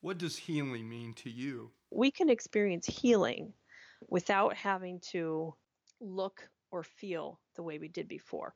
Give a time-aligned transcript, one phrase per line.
[0.00, 1.72] What does healing mean to you?
[1.90, 3.52] We can experience healing
[4.08, 5.54] without having to
[6.00, 8.54] look or feel the way we did before.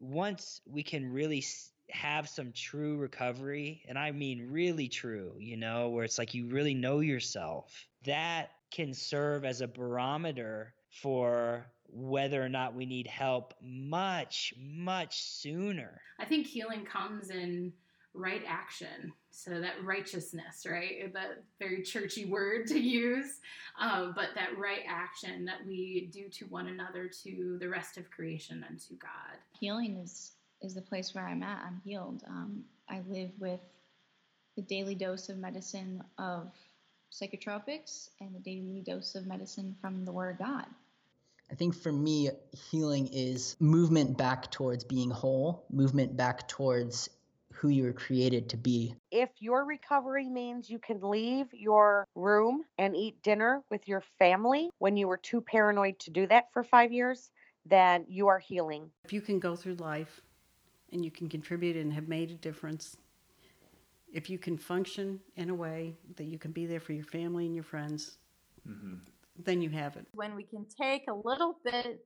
[0.00, 1.44] Once we can really
[1.90, 6.48] have some true recovery, and I mean really true, you know, where it's like you
[6.48, 13.06] really know yourself, that can serve as a barometer for whether or not we need
[13.06, 16.00] help much, much sooner.
[16.18, 17.72] I think healing comes in
[18.14, 19.12] right action.
[19.30, 21.12] So that righteousness, right?
[21.12, 23.40] That very churchy word to use,
[23.80, 28.10] uh, but that right action that we do to one another, to the rest of
[28.10, 29.38] creation, and to God.
[29.58, 31.62] Healing is is the place where I'm at.
[31.64, 32.24] I'm healed.
[32.28, 33.60] Um, I live with
[34.56, 36.50] the daily dose of medicine of
[37.12, 40.66] psychotropics and the daily dose of medicine from the Word of God.
[41.50, 42.30] I think for me,
[42.70, 47.08] healing is movement back towards being whole, movement back towards
[47.58, 48.94] who you were created to be.
[49.10, 54.70] If your recovery means you can leave your room and eat dinner with your family
[54.78, 57.30] when you were too paranoid to do that for five years,
[57.66, 58.90] then you are healing.
[59.04, 60.20] If you can go through life
[60.92, 62.96] and you can contribute and have made a difference,
[64.12, 67.46] if you can function in a way that you can be there for your family
[67.46, 68.18] and your friends,
[68.68, 68.94] mm-hmm.
[69.44, 70.06] then you have it.
[70.14, 72.04] When we can take a little bit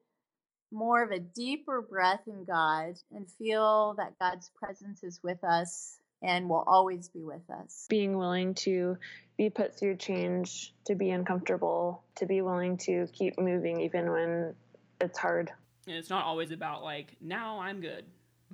[0.72, 5.98] more of a deeper breath in God and feel that God's presence is with us
[6.22, 7.86] and will always be with us.
[7.88, 8.96] Being willing to
[9.36, 14.54] be put through change, to be uncomfortable, to be willing to keep moving even when
[15.00, 15.50] it's hard.
[15.86, 18.04] And it's not always about like, now I'm good.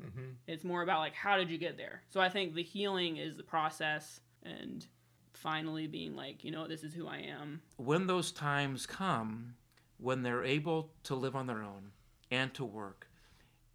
[0.01, 0.31] Mm-hmm.
[0.47, 2.03] It's more about like, how did you get there?
[2.11, 4.87] So I think the healing is the process and
[5.35, 7.61] finally being like, you know, this is who I am.
[7.77, 9.55] When those times come,
[9.99, 11.91] when they're able to live on their own,
[12.31, 13.09] and to work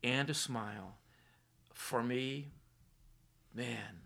[0.03, 0.97] and to smile.
[1.73, 2.51] For me,
[3.53, 4.01] man,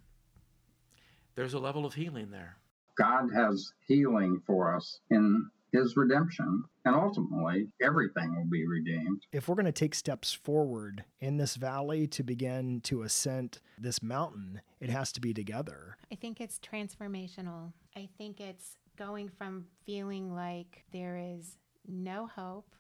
[1.36, 2.58] there's a level of healing there.
[2.98, 9.22] God has healing for us in his redemption, and ultimately everything will be redeemed.
[9.32, 14.02] If we're going to take steps forward in this valley to begin to ascend this
[14.02, 15.98] mountain, it has to be together.
[16.12, 17.74] I think it's transformational.
[17.96, 21.58] I think it's going from feeling like there is
[21.88, 22.74] no hope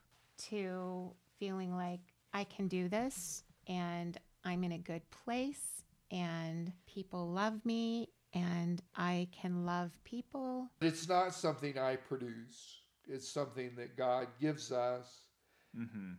[0.49, 1.99] to feeling like
[2.33, 8.81] I can do this and I'm in a good place and people love me and
[8.95, 10.69] I can love people.
[10.81, 15.21] It's not something I produce, it's something that God gives us
[15.77, 16.13] mm-hmm.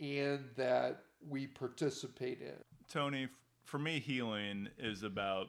[0.00, 2.54] and that we participate in.
[2.90, 3.28] Tony,
[3.64, 5.48] for me, healing is about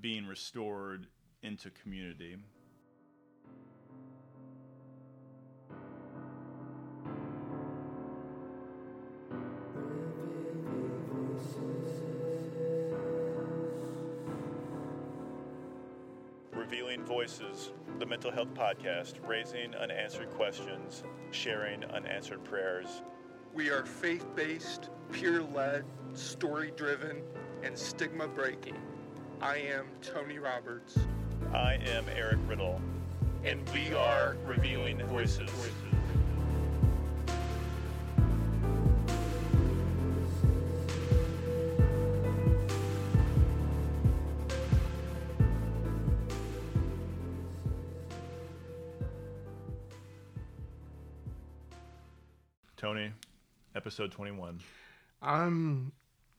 [0.00, 1.06] being restored
[1.42, 2.36] into community.
[17.10, 23.02] Voices, the mental health podcast, raising unanswered questions, sharing unanswered prayers.
[23.52, 25.84] We are faith based, peer led,
[26.14, 27.22] story driven,
[27.64, 28.76] and stigma breaking.
[29.40, 31.00] I am Tony Roberts.
[31.52, 32.80] I am Eric Riddle.
[33.42, 35.50] And we are Revealing Voices.
[52.80, 53.12] Tony,
[53.76, 54.58] episode 21.
[55.20, 55.92] I'm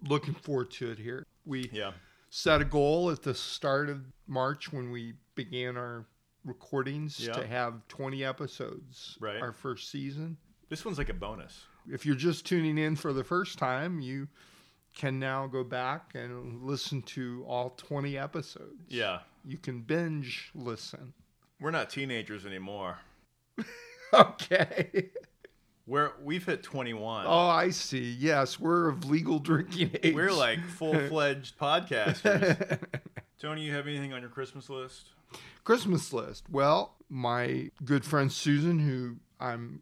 [0.07, 1.23] looking forward to it here.
[1.45, 1.91] We yeah.
[2.31, 6.07] set a goal at the start of March when we began our
[6.43, 7.33] recordings yeah.
[7.33, 9.39] to have 20 episodes right.
[9.39, 10.35] our first season.
[10.67, 11.65] This one's like a bonus.
[11.87, 14.27] If you're just tuning in for the first time, you
[14.95, 18.81] can now go back and listen to all 20 episodes.
[18.87, 19.19] Yeah.
[19.45, 21.13] You can binge listen.
[21.59, 22.97] We're not teenagers anymore.
[24.13, 25.11] okay.
[25.91, 27.25] We're we've hit 21.
[27.27, 28.15] Oh, I see.
[28.17, 30.15] Yes, we're of legal drinking age.
[30.15, 32.79] We're like full-fledged podcasters.
[33.41, 35.09] Tony, you have anything on your Christmas list?
[35.65, 36.45] Christmas list.
[36.49, 39.81] Well, my good friend Susan, who I'm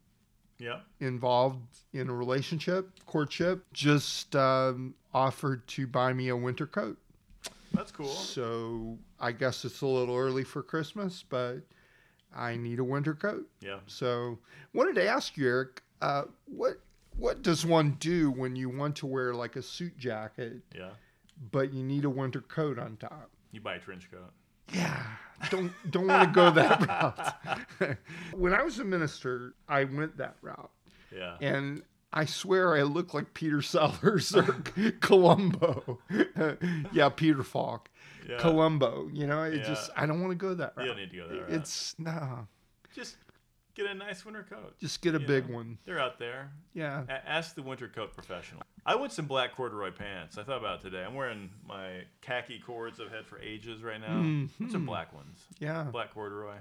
[0.57, 0.79] yeah.
[0.99, 6.97] involved in a relationship, courtship, just um, offered to buy me a winter coat.
[7.71, 8.07] That's cool.
[8.07, 11.59] So I guess it's a little early for Christmas, but
[12.35, 13.47] I need a winter coat.
[13.61, 13.77] Yeah.
[13.85, 14.39] So
[14.73, 16.79] wanted to ask you, Eric, uh, what
[17.17, 20.57] what does one do when you want to wear like a suit jacket?
[20.75, 20.89] Yeah.
[21.51, 23.29] But you need a winter coat on top.
[23.51, 24.31] You buy a trench coat.
[24.73, 25.03] Yeah.
[25.49, 26.87] Don't don't want to go that
[27.79, 27.97] route.
[28.35, 30.69] when I was a minister, I went that route.
[31.15, 31.37] Yeah.
[31.41, 34.43] And I swear I look like Peter Sellers or
[34.99, 35.99] Columbo.
[36.91, 37.89] yeah, Peter Falk.
[38.27, 38.37] Yeah.
[38.37, 39.09] Columbo.
[39.13, 39.63] You know, it Yeah.
[39.63, 40.85] just I don't want to go that route.
[40.85, 41.49] You don't need to go that route.
[41.51, 42.47] It's no.
[42.93, 43.17] Just
[43.83, 44.77] get a nice winter coat.
[44.79, 45.55] Just get a you big know.
[45.55, 45.77] one.
[45.85, 46.51] They're out there.
[46.73, 47.03] Yeah.
[47.09, 48.61] A- ask the winter coat professional.
[48.85, 50.37] I want some black corduroy pants.
[50.37, 51.03] I thought about today.
[51.03, 54.17] I'm wearing my khaki cords I've had for ages right now.
[54.17, 55.39] Want Some black ones.
[55.59, 55.83] Yeah.
[55.83, 56.55] Black corduroy.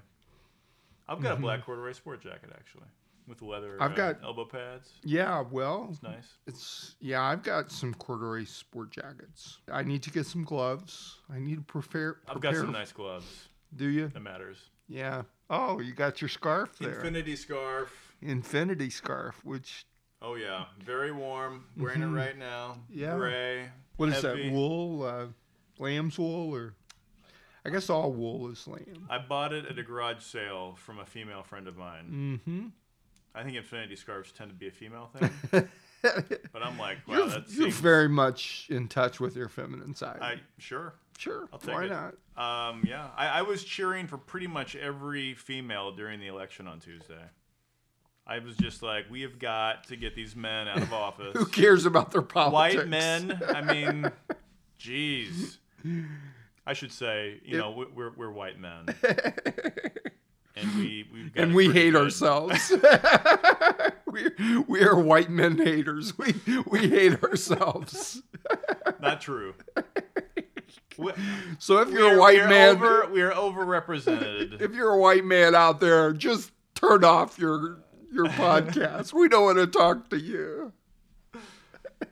[1.08, 1.38] I've got Mhm.
[1.38, 2.86] a black corduroy sport jacket actually,
[3.26, 3.76] with leather.
[3.80, 4.92] I've uh, got- elbow pads.
[5.02, 6.28] Yeah, well, It's nice.
[6.46, 9.58] It's yeah, I've got some corduroy sport jackets.
[9.72, 11.18] I need to get some gloves.
[11.32, 12.18] I need to prepare.
[12.28, 13.48] I've got some nice gloves.
[13.74, 14.08] Do you?
[14.08, 14.70] That matters.
[14.86, 15.22] Yeah.
[15.50, 16.94] Oh, you got your scarf there.
[16.94, 18.14] Infinity scarf.
[18.20, 19.86] Infinity scarf, which
[20.20, 21.66] Oh yeah, very warm.
[21.76, 22.12] Wearing Mhm.
[22.12, 22.80] it right now.
[22.90, 23.16] Yeah.
[23.16, 23.70] Gray.
[23.96, 24.48] what is heavy.
[24.48, 24.52] that?
[24.52, 25.26] Wool, uh,
[25.78, 26.74] lamb's wool, or
[27.64, 29.06] I guess all wool is lamb.
[29.08, 32.40] I bought it at a garage sale from a female friend of mine.
[32.46, 32.66] Mm-hmm.
[33.38, 35.30] I think infinity scarves tend to be a female thing.
[36.52, 40.18] but I'm like, wow, you're, you're very much in touch with your feminine side.
[40.20, 40.94] I sure.
[41.18, 41.48] Sure.
[41.64, 41.90] Why it.
[41.90, 42.14] not?
[42.70, 46.78] Um, yeah, I, I was cheering for pretty much every female during the election on
[46.78, 47.14] Tuesday.
[48.26, 51.34] I was just like, we have got to get these men out of office.
[51.36, 52.76] Who cares about their politics?
[52.82, 53.40] White men.
[53.48, 54.12] I mean,
[54.78, 55.56] jeez.
[56.66, 58.86] I should say, you It- know, we're we're white men,
[60.60, 62.02] and we we've got and we hate good.
[62.02, 62.72] ourselves.
[64.06, 64.28] we
[64.66, 66.16] we are white men haters.
[66.18, 66.34] We
[66.66, 68.22] we hate ourselves.
[69.00, 69.54] Not true.
[70.96, 71.12] We-
[71.58, 74.60] So if you're a white we are man, over, we are overrepresented.
[74.60, 77.78] if you're a white man out there, just turn off your
[78.12, 79.12] your podcast.
[79.12, 80.72] we don't want to talk to you.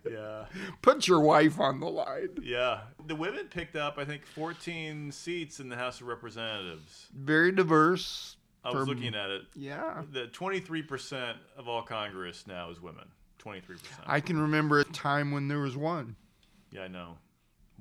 [0.09, 0.45] yeah.
[0.83, 2.29] Put your wife on the line.
[2.43, 2.81] Yeah.
[3.07, 7.07] The women picked up, I think, 14 seats in the House of Representatives.
[7.15, 8.36] Very diverse.
[8.67, 9.43] I was looking at it.
[9.55, 10.03] Yeah.
[10.13, 13.05] The 23% of all Congress now is women.
[13.39, 13.79] 23%.
[14.07, 16.17] I can remember a time when there was one.
[16.73, 17.19] yeah, I know.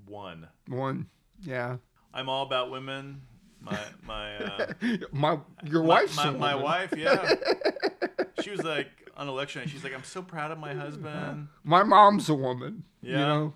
[0.08, 0.48] One.
[0.68, 1.08] One.
[1.42, 1.78] Yeah.
[2.14, 3.22] I'm all about women.
[3.62, 4.74] My my uh,
[5.12, 7.34] My your my, wife's my, my wife, yeah.
[8.42, 9.70] she was like on election night.
[9.70, 11.48] She's like, I'm so proud of my husband.
[11.64, 12.84] My mom's a woman.
[13.02, 13.26] You Yeah.
[13.26, 13.54] know?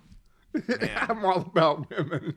[0.66, 0.90] Man.
[1.08, 2.34] I'm all about women.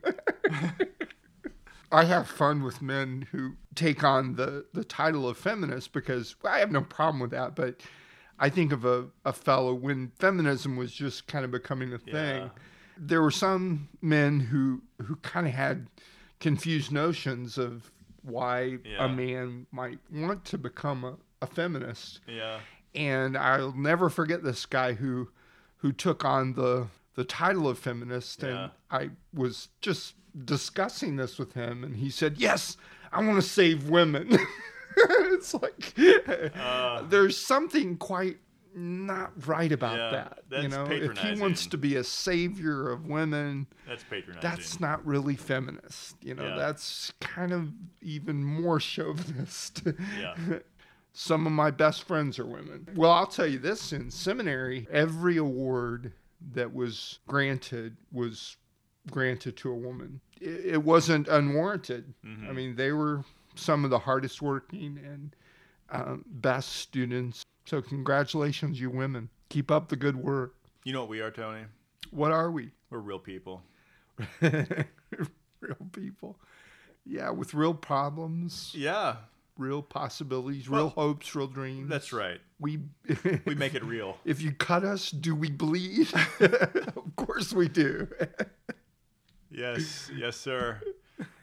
[1.92, 6.58] I have fun with men who take on the, the title of feminist because I
[6.58, 7.54] have no problem with that.
[7.54, 7.80] But
[8.38, 12.12] I think of a, a fellow when feminism was just kind of becoming a thing.
[12.42, 12.48] Yeah.
[12.96, 15.88] There were some men who who kind of had
[16.40, 17.90] confused notions of
[18.22, 19.04] why Yeah.
[19.04, 22.58] a man might want to become a, a feminist Yeah.
[22.94, 25.28] and I'll never forget this guy who
[25.78, 28.68] who took on the the title of feminist and Yeah.
[28.90, 30.14] I was just
[30.44, 32.76] discussing this with him and he said, "Yes,
[33.12, 34.36] I want to save women."
[34.96, 35.94] it's like
[36.56, 37.02] Uh.
[37.08, 38.38] there's something quite
[38.76, 40.10] not right about Yeah,
[40.50, 40.62] that.
[40.64, 44.40] You know, if he wants to be a savior of women, That's patronizing.
[44.42, 46.16] that's not really feminist.
[46.22, 46.56] You know, Yeah.
[46.56, 47.70] that's kind of
[48.02, 49.82] even more chauvinist.
[50.18, 50.34] Yeah.
[51.12, 52.88] Some of my best friends are women.
[52.96, 56.12] Well, I'll tell you this in seminary, every award
[56.54, 58.56] that was granted was
[59.10, 60.20] granted to a woman.
[60.40, 62.12] It, it wasn't unwarranted.
[62.24, 62.48] Mhm.
[62.48, 63.24] I mean, they were
[63.54, 65.36] some of the hardest working and
[65.90, 67.44] um, best students.
[67.66, 69.28] So, congratulations, you women.
[69.48, 70.54] Keep up the good work.
[70.84, 71.62] You know what we are, Tony?
[72.10, 72.70] What are we?
[72.90, 73.62] We're real people.
[74.40, 76.38] real people.
[77.06, 79.16] Yeah, with real problems, Yeah.
[79.58, 81.88] real possibilities, Well, real hopes, real dreams.
[81.88, 82.40] That's right.
[82.58, 82.80] We
[83.44, 84.18] We make it real.
[84.24, 86.08] If you cut us, do we bleed?
[86.40, 88.08] of course we do.
[89.54, 90.80] Yes, yes, sir.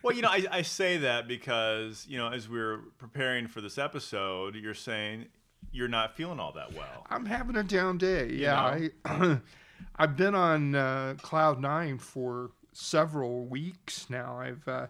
[0.03, 3.77] Well, you know, I, I say that because, you know, as we're preparing for this
[3.77, 5.27] episode, you're saying
[5.71, 7.05] you're not feeling all that well.
[7.09, 8.29] I'm having a down day.
[8.33, 8.89] Yeah, I
[9.95, 14.37] I've been on uh, cloud nine for several weeks now.
[14.39, 14.87] I've uh,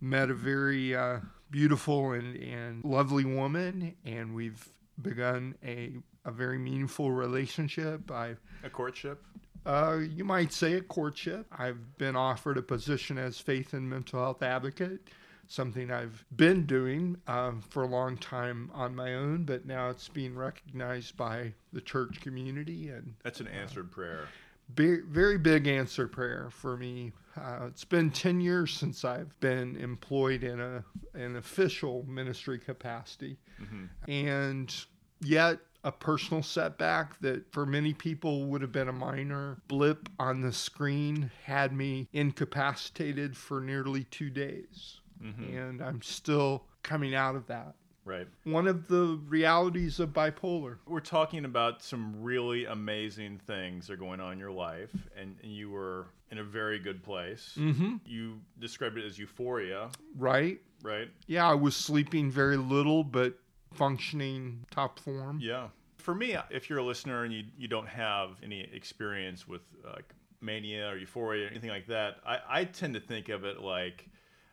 [0.00, 4.68] met a very uh, beautiful and, and lovely woman, and we've
[5.00, 5.94] begun a
[6.26, 8.10] a very meaningful relationship.
[8.10, 9.22] I A courtship?
[9.66, 11.46] Uh, you might say a courtship.
[11.56, 15.08] I've been offered a position as faith and mental health advocate,
[15.48, 20.08] something I've been doing um, for a long time on my own, but now it's
[20.08, 24.28] being recognized by the church community and That's an answered prayer.
[24.74, 27.12] very, very big answer prayer for me.
[27.36, 33.36] Uh, it's been 10 years since I've been employed in a an official ministry capacity.
[33.60, 33.88] Mhm.
[34.08, 34.74] And
[35.20, 40.40] yet a personal setback that for many people would have been a minor blip on
[40.40, 45.00] the screen had me incapacitated for nearly 2 days.
[45.22, 45.56] Mhm.
[45.56, 48.26] And I'm still coming out of that Right.
[48.44, 50.78] One of the realities of bipolar.
[50.86, 55.36] We're talking about some really amazing things that are going on in your life, and,
[55.42, 57.54] and you were in a very good place.
[57.56, 57.96] Mm-hmm.
[58.06, 59.90] You described it as euphoria.
[60.16, 60.60] Right.
[60.82, 61.10] Right.
[61.26, 63.38] Yeah, I was sleeping very little, but
[63.72, 65.38] functioning top form.
[65.42, 65.68] Yeah.
[65.98, 70.14] For me, if you're a listener and you, you don't have any experience with like
[70.40, 74.08] mania or euphoria or anything like that, I, I tend to think of it like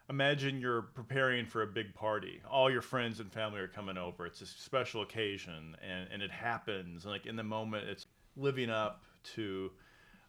[0.10, 2.42] imagine you're preparing for a big party.
[2.50, 4.26] All your friends and family are coming over.
[4.26, 7.04] It's a special occasion and, and it happens.
[7.04, 8.06] And like in the moment, it's
[8.36, 9.04] living up
[9.36, 9.72] to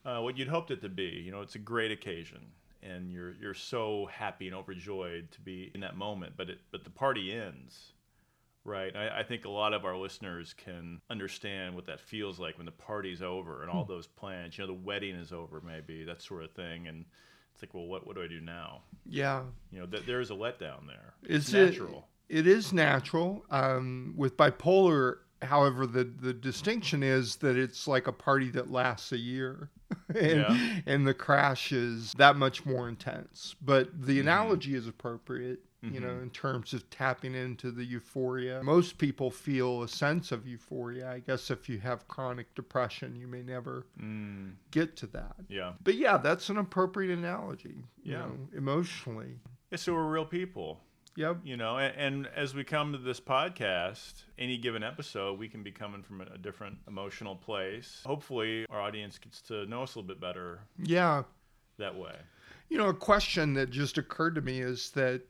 [0.04, 1.22] uh, what you'd hoped it to be.
[1.24, 2.40] You know, it's a great occasion
[2.82, 6.84] and you're, you're so happy and overjoyed to be in that moment, but it, but
[6.84, 7.92] the party ends.
[8.68, 8.94] Right.
[8.94, 12.66] I, I, think a lot of our listeners can understand what that feels like when
[12.66, 13.92] the party's over and all Hmm.
[13.92, 16.86] those plans, you know, the wedding is over, maybe that sort of thing.
[16.88, 17.04] And
[17.54, 18.82] it's like, well, what, what do I do now?
[19.06, 19.42] Yeah.
[19.72, 21.14] You know, th- there is a letdown there.
[21.22, 22.06] It's It's natural.
[22.28, 23.44] It, it is natural.
[23.50, 29.12] Um, with bipolar, however, the, the distinction is that it's like a party that lasts
[29.12, 29.70] a year.
[30.14, 30.80] and, Yeah.
[30.86, 33.56] and the crash is that much more intense.
[33.62, 34.06] But Mm-hmm.
[34.06, 35.60] the analogy is appropriate.
[35.80, 36.22] You know, Mhm.
[36.22, 38.60] in terms of tapping into the euphoria.
[38.64, 41.08] Most people feel a sense of euphoria.
[41.08, 44.54] I guess if you have chronic depression, you may never Mm.
[44.72, 45.36] get to that.
[45.48, 45.74] Yeah.
[45.84, 47.84] But yeah, that's an appropriate analogy.
[48.02, 48.18] You Yeah.
[48.26, 49.38] know, emotionally.
[49.70, 50.80] Yeah, so we're real people.
[51.14, 51.42] Yep.
[51.44, 55.62] You know, and, and as we come to this podcast, any given episode, we can
[55.62, 58.02] be coming from a different emotional place.
[58.04, 61.22] Hopefully, our audience gets to know us a little bit better Yeah.
[61.76, 62.16] that way.
[62.68, 65.22] You know, a question that just occurred to me is that,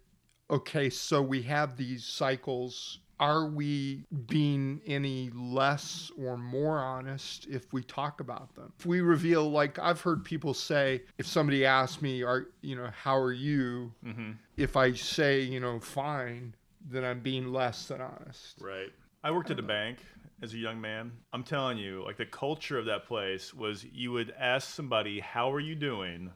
[0.50, 2.98] okay, so we have these cycles.
[3.20, 8.72] Are we being any less or more honest if we talk about them?
[8.78, 12.90] If we reveal, like I've heard people say, if somebody asks me, "Are you know
[12.94, 14.36] how are you?" Mhm.
[14.56, 18.60] If I say, you know, fine, then I'm being less than honest.
[18.60, 18.92] Right.
[19.24, 19.98] I worked at a bank
[20.42, 21.10] as a young man.
[21.32, 25.52] I'm telling you, like the culture of that place was you would ask somebody, How
[25.52, 26.30] are you doing?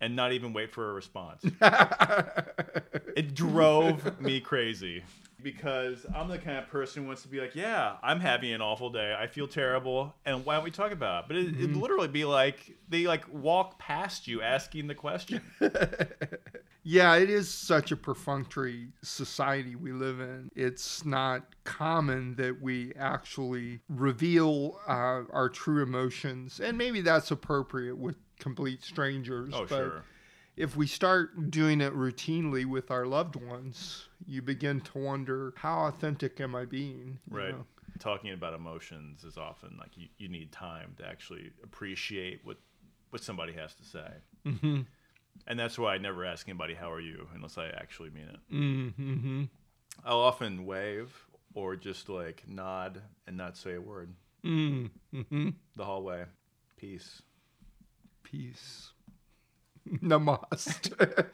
[0.00, 1.42] And not even wait for a response.
[3.16, 5.02] it drove me crazy
[5.42, 8.60] because I'm the kind of person who wants to be like, Yeah, I'm having an
[8.60, 9.14] awful day.
[9.18, 10.14] I feel terrible.
[10.24, 11.28] And why don't we talk about it?
[11.28, 11.80] But it, it'd Mhm.
[11.80, 15.40] literally be like, they like walk past you asking the question.
[16.84, 20.48] Yeah, it is such a perfunctory society we live in.
[20.56, 27.98] It's not common that we actually reveal uh, our true emotions, and maybe that's appropriate
[27.98, 29.52] with complete strangers.
[29.54, 30.02] Oh, but sure.
[30.56, 35.86] If we start doing it routinely with our loved ones, you begin to wonder how
[35.86, 37.18] authentic am I being?
[37.30, 37.50] Right.
[37.50, 37.64] know?
[38.00, 42.56] Talking about emotions is often like you, you need time to actually appreciate what
[43.10, 44.08] what somebody has to say.
[44.44, 44.86] Mhm.
[45.46, 48.54] And that's why I never ask anybody how are you unless I actually mean it.
[48.54, 49.44] Mm-hmm.
[50.04, 54.12] I'll often wave or just like nod and not say a word.
[54.44, 55.48] Mm-hmm.
[55.76, 56.24] The hallway.
[56.76, 57.22] Peace.
[58.30, 58.90] Peace.
[60.02, 60.90] Namaste.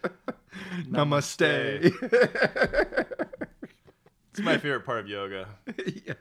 [0.89, 1.93] Namaste.
[1.93, 3.15] Namaste.
[4.31, 5.49] It's my favorite part of yoga.
[6.07, 6.15] Yeah.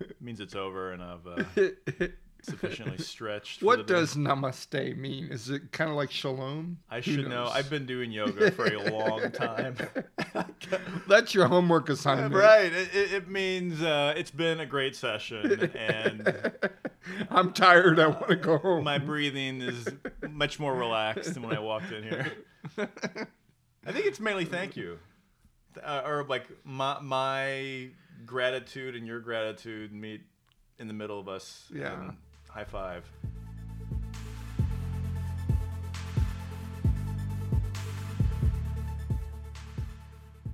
[0.00, 2.06] It means it's over and I've uh,
[2.42, 3.62] sufficiently stretched.
[3.62, 4.00] What the day.
[4.00, 5.28] does namaste mean?
[5.30, 6.78] Is it kind of like shalom?
[6.90, 7.50] I Who should know.
[7.52, 9.76] I've been doing yoga for a long time.
[11.06, 12.34] That's your homework assignment.
[12.34, 12.72] Right.
[12.72, 16.52] It, it, it means uh, it's been a great session, and
[17.30, 17.98] I'm tired.
[17.98, 18.84] I want to go home.
[18.84, 19.88] my breathing is
[20.28, 22.32] much more relaxed than when I walked in here.
[22.78, 24.98] I think it's mainly thank you,
[25.82, 27.88] uh, or like my my
[28.26, 30.22] gratitude and your gratitude meet
[30.78, 31.66] in the middle of us.
[31.72, 32.10] Yeah.
[32.48, 33.04] high five.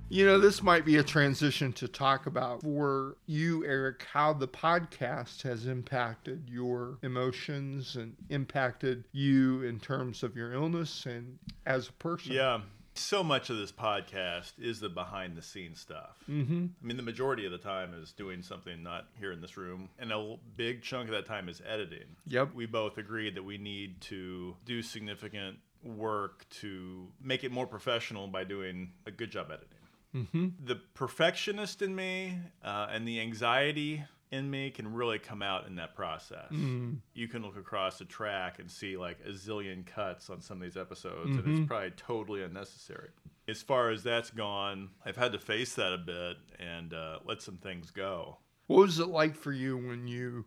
[0.09, 4.47] You know, this might be a transition to talk about for you, Eric, how the
[4.47, 11.89] podcast has impacted your emotions and impacted you in terms of your illness and as
[11.89, 12.31] a person.
[12.31, 12.61] Yeah.
[12.95, 16.17] So much of this podcast is the behind the scenes stuff.
[16.27, 16.71] Mhm.
[16.81, 19.89] I mean, the majority of the time is doing something not here in this room,
[19.99, 22.15] and a big chunk of that time is editing.
[22.25, 22.55] Yep.
[22.55, 28.27] We both agreed that we need to do significant work to make it more professional
[28.27, 29.76] by doing a good job editing.
[30.15, 30.47] Mm-hmm.
[30.65, 35.75] The perfectionist in me uh, and the anxiety in me can really come out in
[35.75, 36.51] that process.
[36.51, 36.97] Mm.
[37.13, 40.63] You can look across the track and see like a zillion cuts on some of
[40.63, 41.59] these episodes, and Mhm.
[41.61, 43.09] it's probably totally unnecessary.
[43.47, 47.41] As far as that's gone, I've had to face that a bit and uh, let
[47.41, 48.39] some things go.
[48.65, 50.43] What was it like for you when you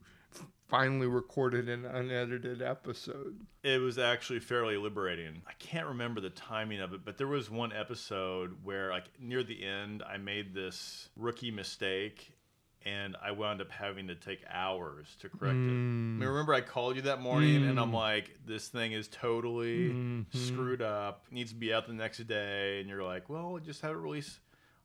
[0.68, 3.40] finally recorded an unedited episode.
[3.64, 5.42] It was actually fairly liberating.
[5.46, 9.42] I can't remember the timing of it, but there was one episode where, like, near
[9.42, 12.32] the end, I made this rookie mistake
[12.86, 15.66] and I wound up having to take hours to correct mm.
[15.66, 15.70] it.
[15.70, 17.68] I mean, remember I called you that morning mm.
[17.68, 17.94] and I'm Mm.
[17.94, 20.38] like, this thing is totally mm-hmm.
[20.38, 22.80] screwed up, needs to be out the next day.
[22.80, 24.38] And you're like, well, just have it released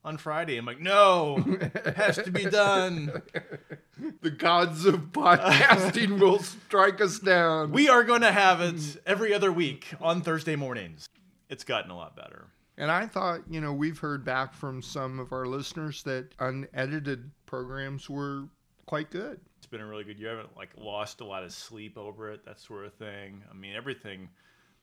[0.05, 0.55] on Friday.
[0.57, 3.23] I'm like, no, it has to be done.
[4.21, 7.71] the gods of podcasting will strike us down.
[7.71, 11.07] We are going to have it every other week on Thursday mornings.
[11.49, 12.45] It's gotten a lot better.
[12.77, 17.31] And I thought, you know, we've heard back from some of our listeners that unedited
[17.45, 18.45] programs were
[18.85, 19.39] quite good.
[19.57, 20.33] It's been a really good year.
[20.33, 23.43] I haven't like lost a lot of sleep over it, that sort of thing.
[23.49, 24.29] I mean, everything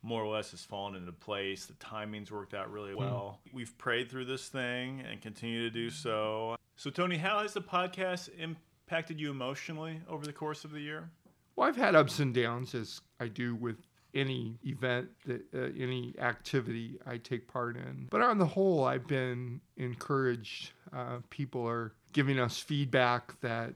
[0.03, 1.67] more or less has fallen into place.
[1.67, 3.41] The timing's worked out really well.
[3.49, 3.55] Mm.
[3.55, 6.57] We've prayed through this thing and continue to do so.
[6.77, 11.11] So, Tony, how has the podcast impacted you emotionally over the course of the year?
[11.55, 13.77] Well, I've had ups and downs as I do with
[14.15, 18.09] any event that uh, any activity I take part in.
[18.11, 20.73] But on the whole, I've been encouraged.
[20.93, 23.75] Uh, people are giving us feedback that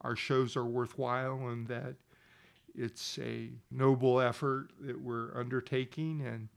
[0.00, 1.96] our shows are worthwhile and that
[2.74, 6.48] it's a noble effort that we're undertaking and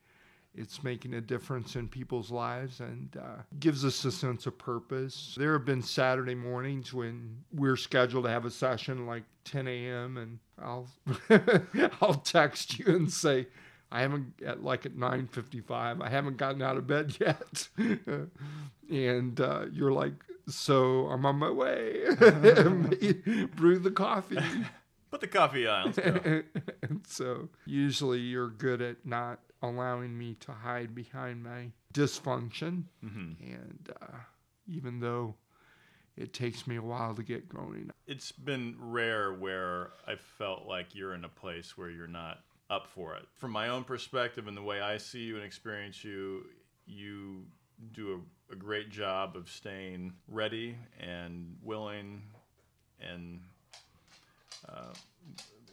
[0.56, 5.36] it's making a difference in people's lives and uh, gives us a sense of purpose.
[5.38, 10.18] There have been Saturday mornings when we're scheduled to have a session like 10 a.m.
[10.18, 10.88] and I'll
[12.02, 13.48] I'll text you and say
[13.92, 17.70] I haven't at like at 9:55 I haven't gotten out of bed yet,
[18.90, 20.14] and uh, you're like,
[20.50, 22.04] so I'm on my way.
[23.56, 24.40] Brew the coffee.
[25.12, 25.94] Put the coffee on.
[26.82, 32.84] and so usually you're good at not allowing me to hide behind my dysfunction.
[33.04, 33.54] Mm-hmm.
[33.54, 34.18] And uh,
[34.68, 35.36] even though
[36.16, 40.96] it takes me a while to get going, it's been rare where I felt like
[40.96, 43.26] you're in a place where you're not up for it.
[43.36, 46.46] From my own perspective and the way I see you and experience you,
[46.86, 47.46] you
[47.94, 52.24] do a, a great job of staying ready and willing
[53.00, 53.40] and
[54.68, 54.94] uh,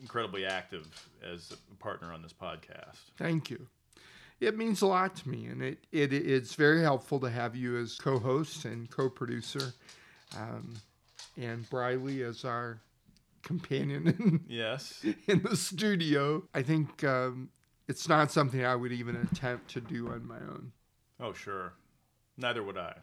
[0.00, 0.86] incredibly active
[1.22, 2.96] as a partner on this podcast.
[3.16, 3.66] Thank you.
[4.40, 7.78] It means a lot to me, and it, it it's very helpful to have you
[7.78, 9.72] as co-host and co-producer,
[10.36, 10.74] um,
[11.40, 12.80] and Briley as our
[13.42, 14.08] companion.
[14.08, 15.04] In, yes.
[15.28, 17.48] In the studio, I think um,
[17.88, 20.72] it's not something I would even attempt to do on my own.
[21.20, 21.74] Oh sure,
[22.36, 22.96] neither would I.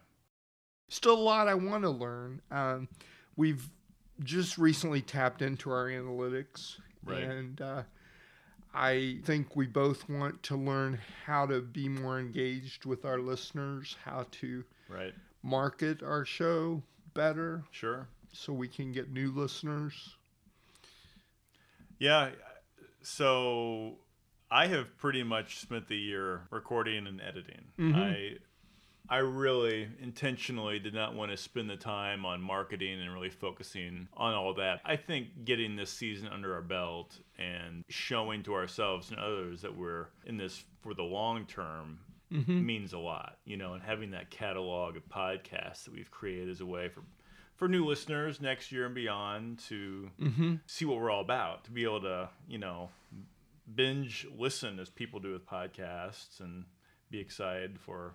[0.88, 2.42] Still a lot I want to learn.
[2.50, 2.88] Um,
[3.36, 3.68] we've
[4.22, 7.22] just recently tapped into our analytics right.
[7.22, 7.82] and uh,
[8.74, 13.96] i think we both want to learn how to be more engaged with our listeners
[14.04, 15.14] how to right.
[15.42, 16.82] market our show
[17.14, 20.16] better sure so we can get new listeners
[21.98, 22.30] yeah
[23.02, 23.98] so
[24.50, 27.98] i have pretty much spent the year recording and editing mm-hmm.
[27.98, 28.32] i
[29.08, 34.08] I really intentionally did not want to spend the time on marketing and really focusing
[34.16, 34.80] on all that.
[34.84, 39.76] I think getting this season under our belt and showing to ourselves and others that
[39.76, 41.98] we're in this for the long term
[42.32, 42.64] mm-hmm.
[42.64, 46.60] means a lot, you know, and having that catalog of podcasts that we've created as
[46.60, 47.02] a way for
[47.56, 50.54] for new listeners next year and beyond to mm-hmm.
[50.66, 52.88] see what we're all about, to be able to, you know,
[53.72, 56.64] binge listen as people do with podcasts and
[57.10, 58.14] be excited for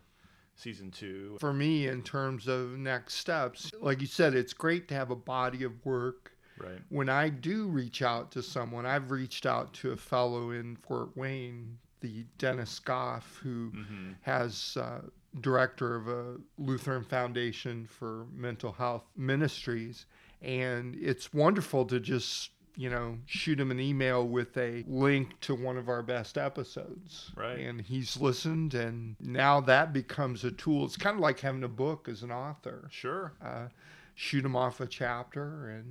[0.57, 1.37] season two.
[1.39, 5.15] For me, in terms of next steps, like you said, it's great to have a
[5.15, 6.33] body of work.
[6.59, 6.79] Right.
[6.89, 11.15] When I do reach out to someone, I've reached out to a fellow in Fort
[11.15, 14.11] Wayne, the Dennis Goff, who mm-hmm.
[14.21, 15.01] has uh,
[15.41, 20.05] director of a Lutheran Foundation for Mental Health Ministries,
[20.41, 25.55] and it's wonderful to just you know, shoot him an email with a link to
[25.55, 27.31] one of our best episodes.
[27.35, 27.59] Right.
[27.59, 30.85] And he's listened, and now that becomes a tool.
[30.85, 32.87] It's kind of like having a book as an author.
[32.91, 33.33] Sure.
[33.43, 33.69] Uh,
[34.13, 35.85] shoot them off a chapter, and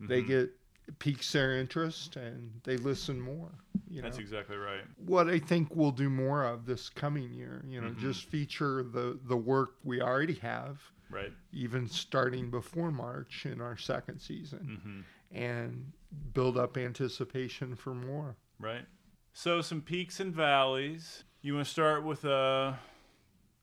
[0.00, 0.06] mm-hmm.
[0.06, 0.50] they get
[0.98, 3.50] piques their interest, and they listen more.
[3.88, 4.22] You That's know?
[4.22, 4.84] exactly right.
[5.06, 7.98] What I think we'll do more of this coming year, you know, Mhm.
[7.98, 10.78] just feature the the work we already have.
[11.10, 11.32] Right.
[11.54, 15.04] Even starting before March in our second season Mhm.
[15.32, 15.92] And
[16.32, 18.36] build up anticipation for more.
[18.58, 18.84] Right.
[19.32, 21.24] So some peaks and valleys.
[21.42, 22.78] You want to start with a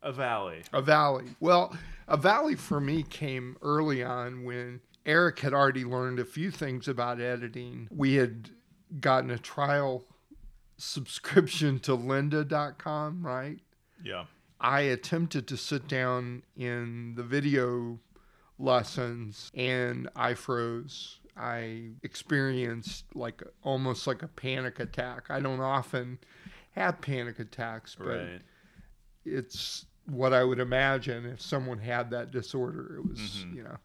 [0.01, 0.62] a valley.
[0.71, 1.25] A valley.
[1.39, 1.75] Well,
[2.08, 6.88] a valley for me came early on when Eric had already learned a few things
[6.88, 7.88] about editing.
[7.91, 8.51] We had
[8.99, 10.06] gotten a trial
[10.78, 13.60] subscription to lynda.com, right?
[14.04, 14.25] Yeah.
[14.60, 17.99] I attempted to sit down in the video
[18.58, 21.19] lessons and I froze.
[21.38, 25.26] I experienced like almost like a panic attack.
[25.30, 26.19] I don't often
[26.71, 28.41] have panic attacks, but Right.
[29.26, 32.95] it's what I would imagine if someone had that disorder.
[32.98, 33.56] It was, Mhm.
[33.56, 33.78] you know,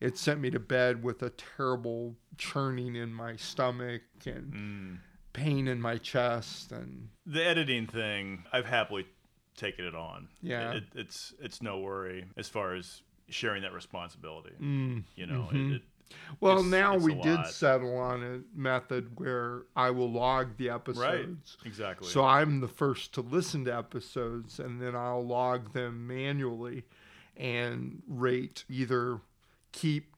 [0.00, 4.98] it sent me to bed with a terrible churning in my stomach and Mm.
[5.32, 9.06] pain in my chest and The editing thing, I've happily
[9.54, 10.28] taken it on.
[10.42, 10.72] Yeah.
[10.72, 14.56] It, it's it's no worry as far as sharing that responsibility.
[14.58, 15.70] Mm, You know, mhm.
[15.70, 15.82] it, it
[16.40, 21.56] Well, now we did settle on a method where I will log the episodes.
[21.64, 22.08] exactly.
[22.08, 26.84] So I'm the first to listen to episodes and then I'll log them manually
[27.36, 29.20] and rate either
[29.72, 30.14] keep,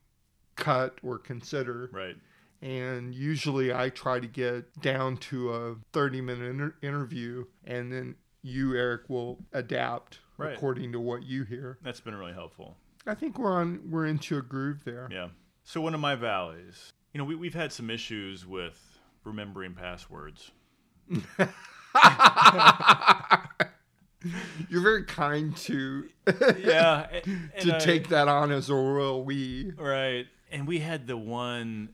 [0.57, 1.89] cut, or consider.
[1.93, 2.17] Right.
[2.61, 8.15] And usually I try to get down to a 30 minute inter- interview and then
[8.43, 10.55] you, Eric, will adapt Right.
[10.57, 11.79] according to what you hear.
[11.83, 12.77] That's been really helpful.
[13.07, 15.09] I think we're on we're into a groove there.
[15.11, 15.29] Yeah.
[15.64, 20.51] So one of my valleys, you know, we, we've had some issues with remembering passwords.
[24.68, 26.09] You're very kind to
[26.64, 29.72] Yeah, a- and to I- take that on as a royal we.
[29.77, 30.27] Right.
[30.51, 31.90] And we had the one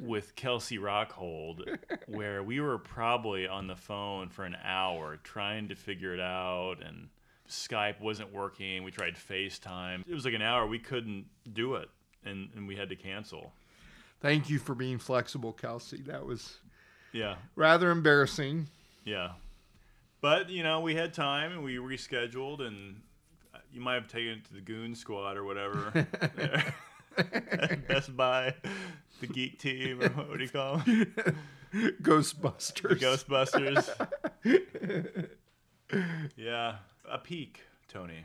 [0.00, 5.74] with Kelsey Rockhold where we were probably on the phone for an hour trying to
[5.74, 7.08] figure it out and
[7.48, 8.82] Skype wasn't working.
[8.84, 10.02] We tried FaceTime.
[10.08, 10.66] It was like an hour.
[10.66, 11.88] We couldn't do it
[12.26, 13.52] and, and we had to cancel.
[14.20, 16.02] Thank you for being flexible, Kelsey.
[16.02, 16.58] That was
[17.12, 17.36] Yeah.
[17.54, 18.66] rather embarrassing.
[19.04, 19.32] Yeah.
[20.20, 23.00] But, you know, we had time and we rescheduled and
[23.54, 26.06] uh, you might have taken it to the Goon Squad or whatever.
[27.88, 28.54] Best Buy,
[29.20, 31.14] the Geek Team, or what do you call them?
[32.02, 33.00] Ghostbusters.
[33.00, 34.06] The
[34.50, 34.66] Ghostbusters.
[36.36, 36.76] yeah.
[37.08, 38.24] A peak, Tony.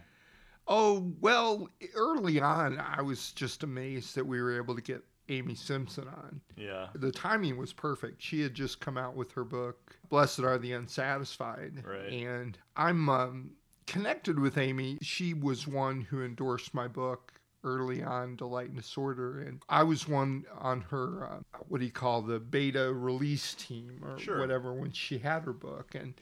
[0.74, 5.54] Oh, well, early on, I was just amazed that we were able to get Amy
[5.54, 6.40] Simpson on.
[6.56, 6.88] Yeah.
[6.96, 8.22] The timing was perfect.
[8.22, 11.84] She had just come out with her book, Blessed Are the Unsatisfied.
[11.86, 12.14] Right.
[12.14, 13.52] And I'm um,
[13.86, 14.98] connected with Amy.
[15.02, 17.34] She was one who endorsed my book
[17.66, 19.42] early on, Delight in Disorder.
[19.42, 24.00] And I was one on her, uh, what do you call the beta release team
[24.04, 24.40] or Sure.
[24.40, 25.96] whatever when she had her book.
[25.96, 26.14] And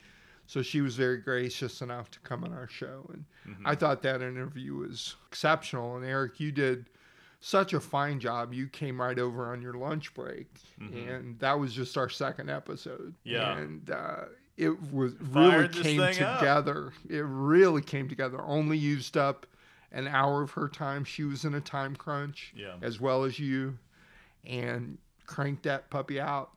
[0.50, 3.08] so she was very gracious enough to come on our show.
[3.14, 3.62] And Mhm.
[3.66, 5.96] I thought that interview was exceptional.
[5.96, 6.90] And Eric, you did
[7.40, 8.52] such a fine job.
[8.52, 10.48] You came right over on your lunch break,
[10.82, 11.08] Mhm.
[11.08, 13.14] and that was just our second episode.
[13.24, 13.58] Yeah.
[13.60, 14.26] and uh,
[14.58, 16.40] it was really Fired this came thing up.
[16.40, 16.94] together.
[17.08, 18.42] It really came together.
[18.42, 19.46] Only used up
[19.92, 21.04] an hour of her time.
[21.04, 22.76] She was in a time crunch, Yeah.
[22.82, 23.78] as well as you,
[24.44, 26.50] and cranked that puppy out.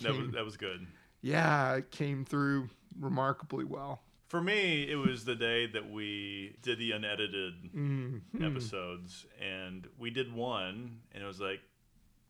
[0.00, 0.86] That was, that was good.
[1.22, 2.68] yeah, it came through
[3.00, 4.02] remarkably well.
[4.28, 8.20] For me, it was the day that we did the unedited Mhm.
[8.40, 11.60] episodes, and we did one, and it was like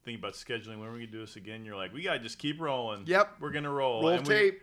[0.02, 0.78] thinking about scheduling.
[0.78, 1.64] When are we gonna do this again?
[1.66, 3.06] You're like, we gotta just keep rolling.
[3.06, 3.37] Yep.
[3.40, 4.00] we're gonna roll.
[4.00, 4.62] Roll and we- tape.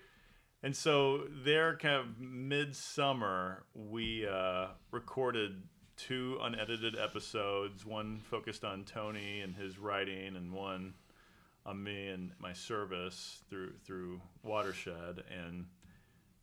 [0.63, 5.61] and so there, kind of midsummer, we uh, recorded
[5.95, 7.85] two unedited episodes.
[7.85, 10.95] One focused on Tony and his writing, and one
[11.67, 15.67] on me and my service through through Watershed, and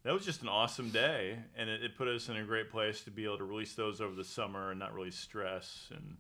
[0.05, 3.03] that was just an awesome day, and it, it put us in a great place
[3.05, 6.17] to be able to release those over the summer and not really stress in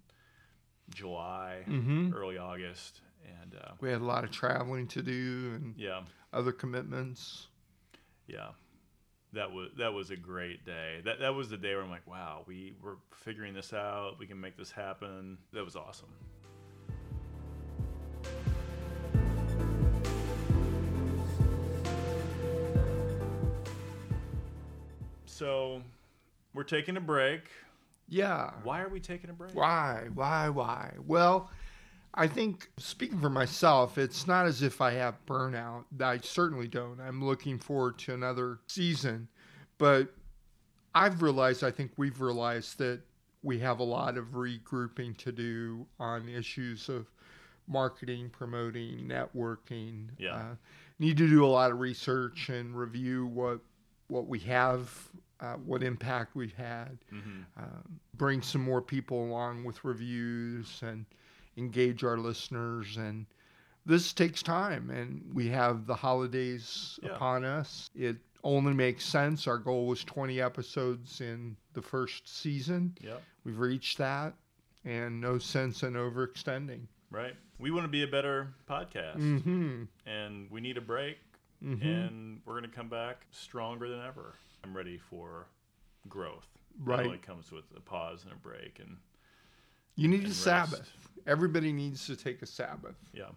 [0.94, 2.14] July, Mhm.
[2.14, 3.01] early August,
[3.40, 6.03] and uh, We had a lot of traveling to do and Yeah.
[6.33, 7.49] other commitments.
[8.27, 8.51] yeah,
[9.33, 11.01] that was that was a great day.
[11.05, 14.18] That that was the day where I'm like, wow, we were figuring this out.
[14.18, 15.37] We can make this happen.
[15.53, 16.09] That was awesome.
[25.35, 25.83] So,
[26.55, 27.40] we're taking a break.
[28.09, 28.53] Yeah.
[28.62, 29.53] Why are we taking a break?
[29.53, 30.07] Why?
[30.14, 30.49] Why?
[30.49, 30.92] Why?
[31.05, 31.51] Well,
[32.14, 35.87] I think speaking for myself, it's not as if I have burnout.
[36.01, 37.01] I certainly don't.
[37.01, 39.27] I'm looking forward to another season,
[39.77, 40.14] but
[40.94, 43.01] I've realized, I think we've realized that
[43.42, 47.11] we have a lot of regrouping to do on issues of
[47.66, 50.11] marketing, promoting, networking.
[50.16, 50.37] Yeah.
[50.37, 50.55] Uh,
[51.01, 53.59] need to do a lot of research and review what
[54.09, 55.11] what we have,
[55.44, 56.98] uh, what impact we've had.
[57.12, 57.44] Mhm.
[57.57, 61.04] Um, bring some more people along with reviews and
[61.57, 63.26] engage our listeners and
[63.87, 67.11] this takes time and we have the holidays Yeah.
[67.11, 72.96] upon us it only makes sense our goal was 20 episodes in the first season
[73.02, 73.22] Yep.
[73.44, 74.35] we've reached that
[74.85, 77.37] and no sense in overextending Right.
[77.61, 79.18] We want to be a better podcast.
[79.18, 79.87] Mhm.
[80.04, 81.18] And we need a break.
[81.62, 81.80] Mhm.
[81.85, 84.35] And we're going to come back stronger than ever.
[84.64, 85.46] I'm ready for
[86.09, 86.48] growth.
[86.83, 87.05] Right.
[87.05, 88.81] Only comes with a pause and a break.
[88.81, 88.96] And
[89.94, 90.42] You need a rest.
[90.42, 90.90] Sabbath.
[91.27, 92.96] Everybody needs to take a Sabbath.
[93.12, 93.29] Yeah.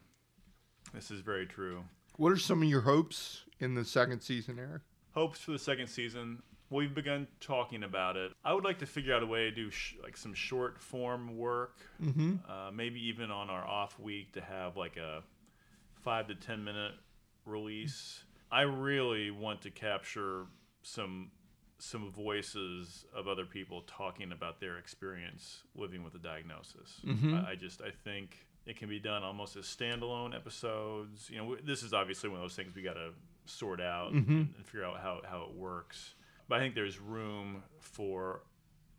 [0.93, 1.83] This is very true.
[2.15, 4.81] What are some of your hopes in the second season, Eric?
[5.13, 6.41] Hopes for the second season.
[6.69, 8.31] We've begun talking about it.
[8.43, 11.37] I would like to figure out a way to do sh- like some short form
[11.37, 12.39] work, Mhm.
[12.49, 15.23] uh, maybe even on our off week to have like a
[16.01, 16.95] five to ten minute
[17.45, 18.23] release.
[18.51, 20.47] I really want to capture
[20.93, 21.31] some
[21.79, 26.99] some voices of other people talking about their experience living with a diagnosis.
[27.05, 27.45] Mhm.
[27.45, 31.29] I, I just I think it can be done almost as standalone episodes.
[31.29, 33.11] You know, w- this is obviously one of those things we got to
[33.45, 34.27] sort out Mhm.
[34.27, 36.15] and, and figure out how how it works.
[36.47, 38.41] But I think there's room for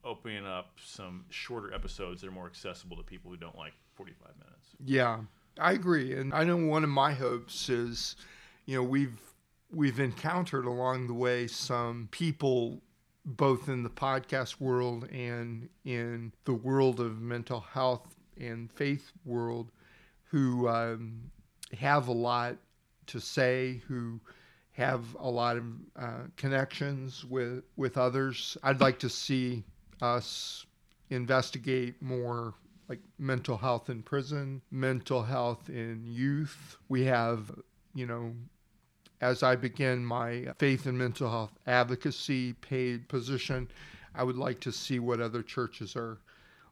[0.05, 4.37] opening up some shorter episodes that are more accessible to people who don't like 45
[4.39, 4.69] minutes.
[4.85, 5.23] Yeah,
[5.59, 8.15] I agree, and I know one of my hopes is,
[8.67, 9.21] you know, we've
[9.71, 12.81] we've encountered along the way some people,
[13.25, 19.71] both in the podcast world and in the world of mental health and faith world,
[20.25, 21.31] who um,
[21.79, 22.57] have a lot
[23.07, 24.21] to say, who
[24.73, 25.65] have a lot of
[25.99, 28.57] uh, connections with with others.
[28.63, 29.65] I'd like to see
[30.01, 30.67] us
[31.11, 32.55] investigate more
[32.89, 36.77] like mental health in prison, mental health in youth.
[36.89, 37.51] We have,
[37.95, 38.33] you know,
[39.21, 43.69] as I begin my faith and mental health advocacy paid position,
[44.15, 46.19] I would like to see what other churches are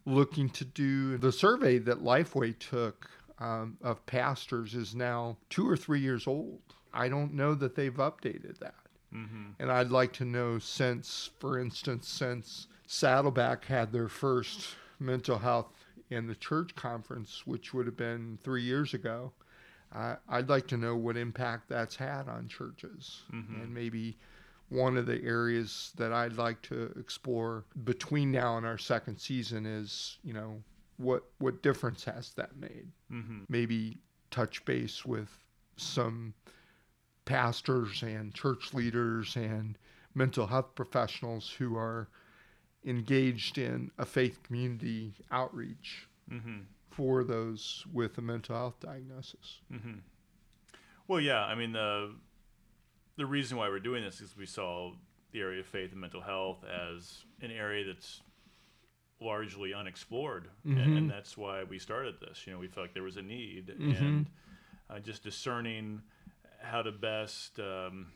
[0.04, 1.18] looking to do.
[1.18, 6.60] The survey that Lifeway took um, of pastors is now two or three years old.
[6.92, 8.74] I don't know that they've updated that.
[9.14, 9.50] Mm-hmm.
[9.58, 15.72] And I'd like to know since, for instance, since Saddleback had their first mental health
[16.10, 19.32] in the church conference, which would have been three years ago,
[19.92, 23.22] uh, I'd like to know what impact that's had on churches.
[23.32, 23.62] Mhm.
[23.62, 24.18] And maybe
[24.68, 29.64] one of the areas that I'd like to explore between now and our second season
[29.64, 30.62] is, you know,
[30.96, 32.90] what what difference has that made?
[33.10, 33.44] Mhm.
[33.48, 33.98] Maybe
[34.30, 35.44] touch base with
[35.76, 36.34] some
[37.24, 39.78] pastors and church leaders and
[40.14, 42.08] mental health professionals who are
[42.84, 46.66] engaged in a faith community outreach Mhm.
[46.96, 49.60] For those with a mental health diagnosis.
[49.70, 49.98] hmm
[51.06, 51.44] Well, yeah.
[51.44, 52.14] I mean, the
[53.16, 54.92] the reason why we're doing this is we saw
[55.32, 58.20] the area of faith and mental health as an area that's
[59.20, 60.96] largely unexplored, and, Mhm.
[60.98, 62.46] and that's why we started this.
[62.46, 63.96] You know, we felt like there was a need, Mhm.
[64.00, 64.26] and
[64.90, 66.02] uh, just discerning
[66.62, 67.58] how to best.
[67.60, 68.12] Um,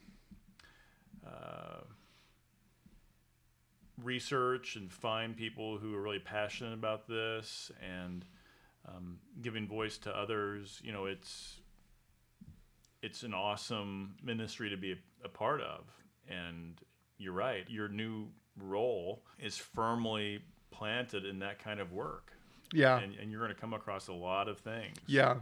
[1.27, 1.81] uh,
[4.03, 8.25] research and find people who are really passionate about this and
[8.95, 11.61] um, giving voice to others you know it's
[13.03, 15.85] it's an awesome ministry to be a, a part of
[16.29, 16.81] and
[17.19, 18.27] you're right your new
[18.59, 22.33] role is firmly planted in that kind of work
[22.73, 22.99] Yeah.
[23.01, 25.37] and, and you're going to come across a lot of things Yeah.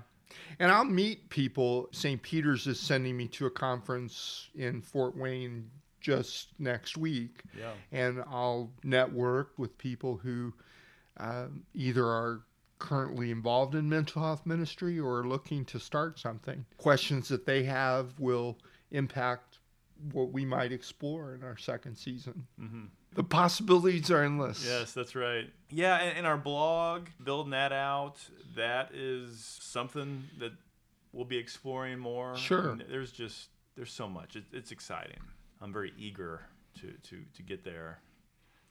[0.58, 1.88] And I'll meet people.
[1.90, 2.20] St.
[2.20, 5.70] Peter's is sending me to a conference in Fort Wayne
[6.02, 7.40] just next week.
[7.58, 7.70] Yeah.
[7.92, 10.52] And I'll network with people who
[11.18, 12.42] uh, either are
[12.78, 16.64] currently involved in mental health ministry or looking to start something.
[16.76, 18.58] Questions that they have will
[18.90, 19.58] impact
[20.12, 22.46] what we might explore in our second season.
[22.58, 24.64] hmm The possibilities are endless.
[24.64, 25.50] Yes, that's right.
[25.70, 28.16] Yeah, and, and our blog, building that out,
[28.54, 30.52] that is something that
[31.12, 32.36] we'll be exploring more.
[32.36, 32.70] Sure.
[32.70, 34.36] And there's just there's so much.
[34.36, 35.20] It, it's exciting.
[35.60, 36.42] I'm very eager
[36.80, 37.98] to to to get there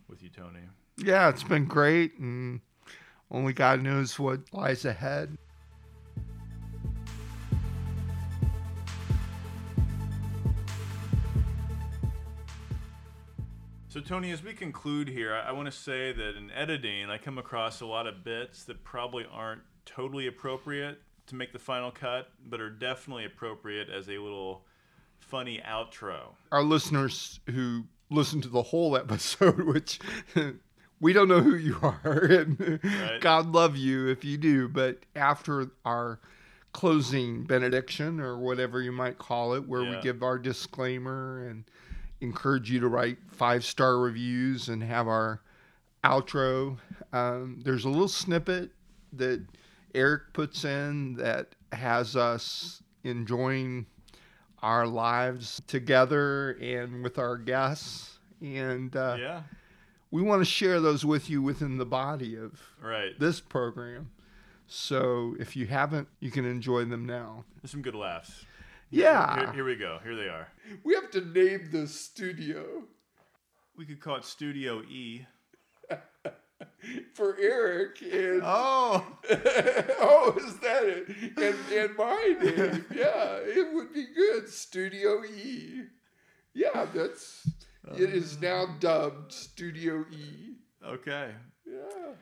[0.07, 0.59] with you, Tony.
[0.97, 2.61] Yeah, it's been great, and
[3.29, 5.37] only God knows what lies ahead.
[13.89, 17.17] So, Tony, as we conclude here, I, I want to say that in editing, I
[17.17, 21.89] come across a lot of bits that probably aren't totally appropriate to make the final
[21.89, 24.65] cut, but are definitely appropriate as a little
[25.19, 26.33] funny outro.
[26.51, 29.99] Our listeners who listen to the whole episode, which
[30.99, 33.19] we don't know who you are, and Right.
[33.21, 36.19] God love you if you do, but after our
[36.73, 41.63] closing benediction or whatever you might call it, where we give our disclaimer and
[42.21, 45.41] encourage you to write five star reviews and have our
[46.03, 46.77] outro.
[47.13, 48.71] Um, there's a little snippet
[49.13, 49.43] that
[49.95, 53.85] Eric puts in that has us enjoying
[54.61, 58.19] our lives together and with our guests.
[58.41, 59.41] And uh, Yeah.
[60.11, 63.17] We want to share those with you within the body of Right.
[63.19, 64.11] this program.
[64.67, 67.45] So if you haven't, you can enjoy them now.
[67.61, 68.45] There's some good laughs.
[68.89, 69.35] Yeah.
[69.39, 69.99] Here, here we go.
[70.03, 70.47] Here they are.
[70.83, 72.83] We have to name the studio.
[73.77, 75.25] We could call it Studio E.
[77.13, 83.93] for Eric and oh oh is that it and and my name yeah it would
[83.93, 85.83] be good Studio E
[86.53, 87.47] yeah that's
[87.95, 91.31] it is now dubbed Studio E Okay.
[91.65, 92.13] yeah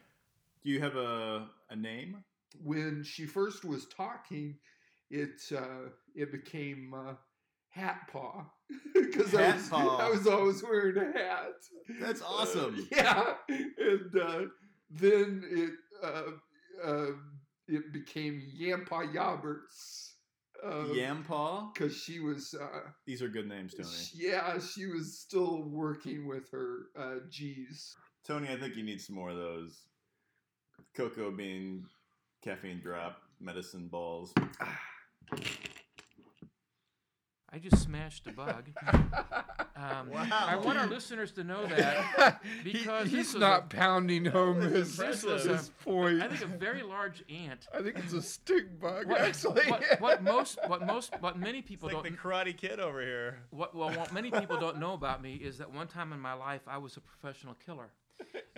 [0.63, 2.23] Do you have a a name?
[2.63, 4.55] when she first was talking
[5.09, 7.13] it uh it became uh,
[7.69, 8.45] hat paw
[8.93, 9.97] because I was paw.
[9.97, 11.53] I was always wearing a hat
[11.99, 12.87] That's awesome.
[12.91, 14.41] yeah, and uh,
[14.89, 15.71] then it
[16.03, 16.31] uh,
[16.83, 17.11] uh,
[17.67, 20.04] it became Yampa Yaberts.
[20.63, 21.73] Uh, Yampaw?
[21.73, 23.89] because she was uh, These are good names, Tony.
[24.13, 27.95] yeah she was still working with her uh, G's.
[28.25, 29.77] Tony, I think you need some more of those
[30.95, 31.85] cocoa bean,
[32.43, 34.33] caffeine drop, medicine balls.
[37.55, 38.69] I just smashed a bug.
[39.77, 40.25] Um, Wow.
[40.31, 44.95] I want our listeners to know that He- because he's not a, pounding home his,
[44.95, 46.21] this was his a, point.
[46.23, 47.67] I think a very large ant.
[47.73, 49.63] I think it's a stick bug What, actually.
[49.69, 53.39] what, what most, what most, what many people like don't the Karate Kid over here.
[53.49, 56.33] What, well, what many people don't know about me is that one time in my
[56.33, 57.89] life I was a professional killer.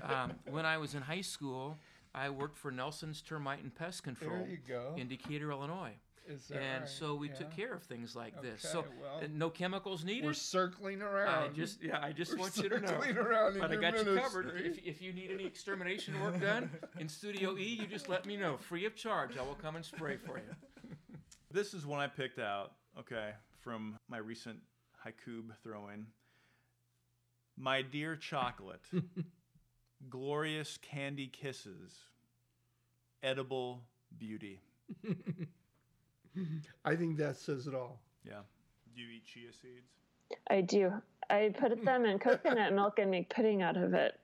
[0.04, 1.78] Um, when I was in high school,
[2.14, 4.94] I worked for Nelson's Termite and Pest Control There you go.
[4.98, 5.94] in Decatur, Illinois.
[6.28, 6.90] Is that and right?
[6.90, 8.62] so we took care of things like this.
[8.62, 10.26] So well, no chemicals needed.
[10.26, 11.44] We're circling around.
[11.44, 12.88] I just yeah, I just We're want you to know.
[12.88, 14.52] circling around in but I your got you covered.
[14.58, 18.36] If, if you need any extermination work done in Studio E, you just let me
[18.36, 19.38] know, free of charge.
[19.38, 20.44] I will come and spray for you.
[21.50, 23.30] This is one I picked out, okay,
[23.62, 24.60] from my recent
[25.06, 26.08] haiku throwing.
[27.58, 28.82] My dear chocolate,
[30.10, 31.94] glorious candy kisses,
[33.24, 33.84] edible
[34.18, 34.60] beauty.
[36.86, 38.00] I think that says it all.
[38.26, 38.40] Yeah.
[38.96, 39.92] Do you eat chia seeds?
[40.50, 40.92] I do.
[41.30, 44.20] I put them in coconut milk and make pudding out of it.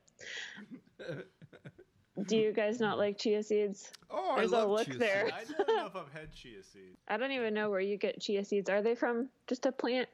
[2.28, 3.92] Do you guys not like chia seeds?
[4.10, 5.30] Oh, There's I a love look chia there.
[5.34, 6.98] I don't know if I've had chia seeds.
[7.08, 8.70] I don't even know where you get chia seeds.
[8.70, 10.08] Are they from just a plant?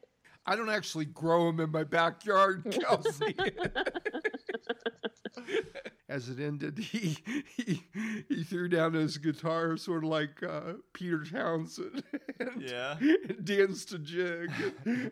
[0.45, 3.35] I don't actually grow them in my backyard, Kelsey.
[6.09, 7.17] As it ended, he,
[7.55, 7.83] he
[8.27, 12.03] he threw down his guitar, sort of like uh, Peter Townshend,
[12.39, 12.97] and, Yeah.
[12.99, 14.51] and danced a jig,
[14.85, 15.11] and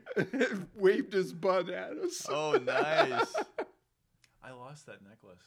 [0.76, 2.26] waved his butt at us.
[2.30, 3.34] Oh, nice.
[4.44, 5.38] I lost that necklace.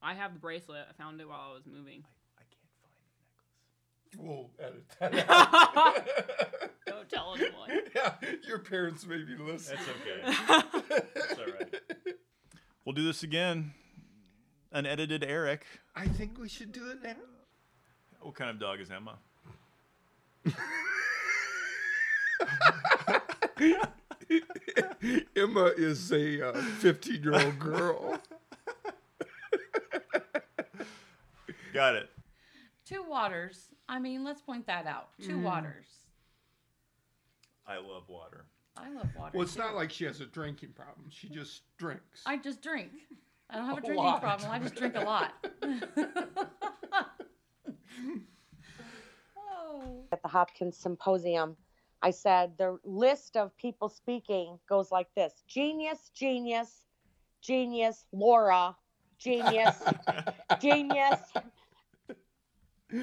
[0.00, 0.86] I have the bracelet.
[0.88, 2.04] I found it while I was moving.
[2.38, 2.94] I, I can't find
[4.14, 4.48] the necklace.
[4.48, 6.06] We'll edit that out.
[6.86, 7.80] Don't tell anyone.
[7.96, 8.14] yeah,
[8.46, 9.80] your parents may be listening.
[9.86, 11.02] That's okay.
[11.14, 11.74] That's all right.
[12.84, 13.72] We'll do this again.
[14.72, 15.64] Unedited Eric.
[15.96, 17.14] I think we should do it now.
[18.20, 19.18] What kind of dog is Emma?
[25.36, 28.18] Emma is a 15 year old girl.
[31.72, 32.10] Got it.
[32.84, 33.68] Two waters.
[33.88, 35.08] I mean, let's point that out.
[35.22, 35.42] Two Mm.
[35.42, 35.86] waters.
[37.66, 38.44] I love water.
[38.76, 39.32] I love water.
[39.34, 39.60] Well, it's too.
[39.60, 41.06] not like she has a drinking problem.
[41.10, 42.22] She just drinks.
[42.26, 42.90] I just drink.
[43.50, 44.20] I don't have a A drinking lot.
[44.20, 44.50] problem.
[44.50, 45.32] I just drink a lot.
[49.36, 50.04] oh.
[50.12, 51.56] At the Hopkins Symposium,
[52.02, 56.84] I said the list of people speaking goes like this Genius, genius,
[57.40, 58.76] genius, Laura,
[59.18, 59.82] genius,
[60.60, 61.20] genius.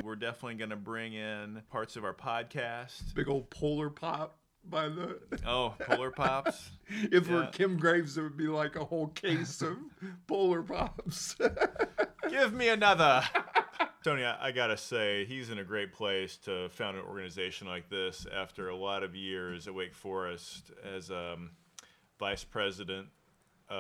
[0.04, 3.14] We're definitely going to bring in parts of our podcast.
[3.14, 5.20] Big old polar pop by the.
[5.46, 6.72] Oh, Polar Pops.
[6.90, 9.78] if we're Kim Graves, it would be like a whole case of
[10.28, 11.36] polar pops.
[12.30, 13.24] Give me another.
[14.04, 17.90] Tony, I, I gotta say, he's in a great place to found an organization like
[17.90, 21.52] this after a lot of years at Wake Forest as um,
[22.20, 23.08] vice president
[23.70, 23.78] of.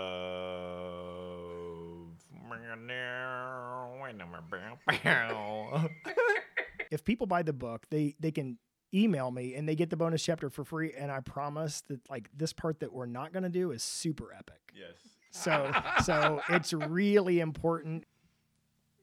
[6.91, 8.57] if people buy the book, they they can
[8.95, 10.93] email me and they get the bonus chapter for free.
[10.97, 14.73] And I promise that like this part that we're not gonna do is super epic.
[14.73, 14.95] Yes.
[15.31, 15.71] So
[16.03, 18.05] so it's really important.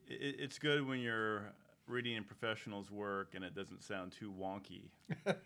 [0.09, 1.52] It, it's good when you're
[1.87, 4.90] reading a professional's work and it doesn't sound too wonky.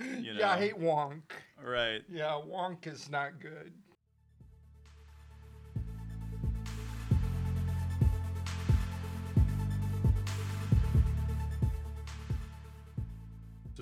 [0.00, 1.22] You Yeah, I hate wonk.
[1.60, 2.02] Right.
[2.08, 3.72] Yeah, wonk is not good.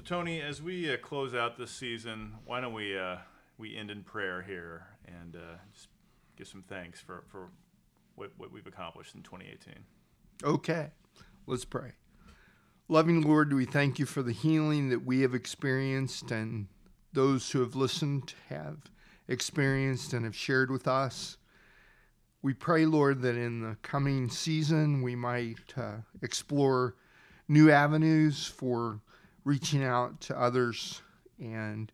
[0.06, 3.16] Tony, as we uh, close out this season, why don't we uh,
[3.58, 5.88] we end in prayer here and uh, just
[6.36, 7.48] give some thanks for for
[8.14, 9.74] what, what we've accomplished in 2018.
[10.44, 10.90] Okay,
[11.48, 11.90] let's pray.
[12.86, 16.68] Loving Lord, we thank you for the healing that we have experienced and
[17.12, 18.76] those who have listened have
[19.26, 21.36] experienced and have shared with us.
[22.42, 26.94] we pray, Lord, that in the coming season we might uh, explore
[27.48, 29.00] new avenues for
[29.46, 31.02] reaching out to others
[31.38, 31.92] and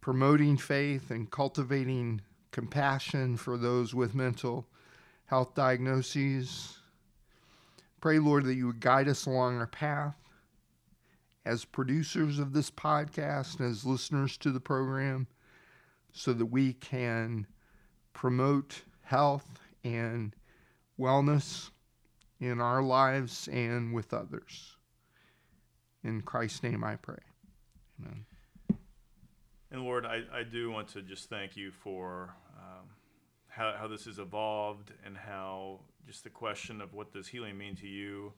[0.00, 2.20] promoting faith and cultivating
[2.52, 4.64] compassion for those with mental
[5.24, 6.78] health diagnoses.
[8.00, 10.14] Pray, Lord, that you would guide us along our path
[11.44, 15.26] as producers of this podcast and as listeners to the program
[16.12, 17.44] so that we can
[18.12, 20.32] promote health and
[20.96, 21.70] wellness
[22.38, 24.73] in our lives and with others.
[26.04, 27.18] In Christ's name I pray.
[28.00, 28.26] Amen.
[29.70, 32.86] And Lord, I, I do want to just thank you for um,
[33.48, 37.74] how, how this has evolved and how just the question of what does healing mean
[37.76, 38.32] to you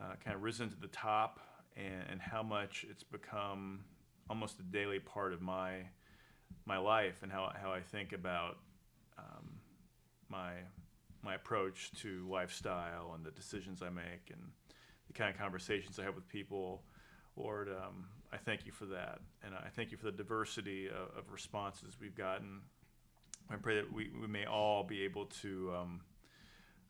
[0.00, 1.40] uh, kind of risen to the top
[1.76, 3.80] and, and how much it's become
[4.28, 5.78] almost a daily part of my
[6.64, 8.58] my life and how, how I think about
[9.18, 9.48] um,
[10.28, 10.52] my
[11.22, 14.40] my approach to lifestyle and the decisions I make and
[15.08, 16.82] the kind of conversations I have with people.
[17.38, 21.16] Lord, um, I thank you for that, and I thank you for the diversity of,
[21.16, 22.60] of responses we've gotten.
[23.50, 26.00] I pray that we, we may all be able to um,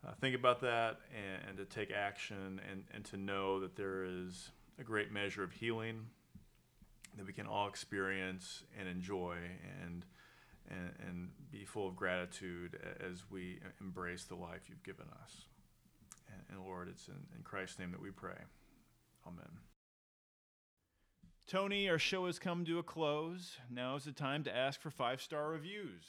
[0.07, 4.05] uh, think about that and, and, to take action and, and to know that there
[4.05, 6.07] is a great measure of healing
[7.17, 9.37] that we can all experience and enjoy
[9.85, 10.05] and
[10.71, 15.47] and, and be full of gratitude as we embrace the life you've given us.
[16.29, 18.37] And, and Lord, it's in, in Christ's name that we pray.
[19.27, 19.68] Amen.
[21.49, 23.57] Tony, our show has come to a close.
[23.71, 26.05] Now is the time to ask for five star reviews.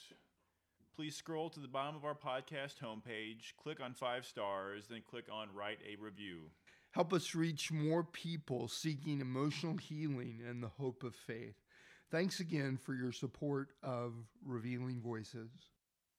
[0.94, 5.28] Please scroll to the bottom of our podcast homepage, click on five stars, then click
[5.32, 6.52] on Write a Review.
[6.92, 11.56] Help us reach more people seeking emotional healing and the hope of faith.
[12.12, 14.16] Thanks again for your support of
[14.46, 15.52] Revealing Voices.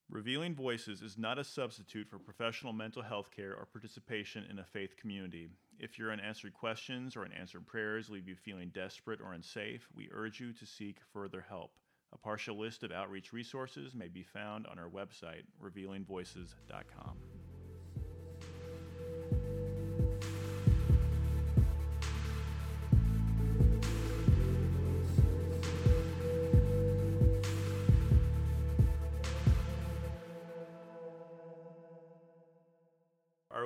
[0.09, 4.63] Revealing Voices is not a substitute for professional mental health care or participation in a
[4.63, 5.49] faith community.
[5.81, 10.39] If your unanswered questions or unanswered prayers leave you feeling desperate or unsafe, we urge
[10.39, 11.71] you to seek further help.
[12.13, 17.30] A partial list of outreach resources may be found on our website, revealingvoices.com.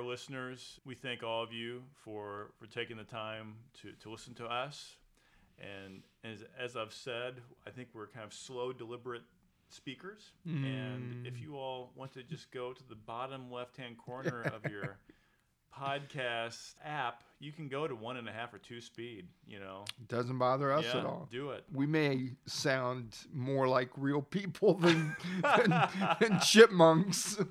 [0.06, 4.46] listeners, we thank all of you for, for taking the time to, to listen to
[4.46, 4.96] us.
[5.58, 7.34] And as, as I've said,
[7.66, 9.22] I think we're kind of slow, deliberate
[9.68, 10.32] speakers.
[10.46, 10.64] Mm.
[10.64, 14.70] And if you all want to just go to the bottom left hand corner of
[14.70, 14.98] your
[15.78, 19.26] podcast app, you can go to one and a half or two speed.
[19.46, 21.28] You know, doesn't bother us yeah, at all.
[21.30, 21.64] Do it.
[21.72, 25.88] We may sound more like real people than than,
[26.20, 27.38] than chipmunks.